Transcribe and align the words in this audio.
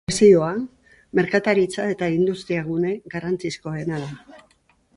Uruguaiko 0.01 0.45
administrazio, 0.45 1.03
merkataritza 1.19 1.85
eta 1.95 2.09
industriagune 2.15 2.95
garrantzizkoena 3.15 4.03
da. 4.07 4.41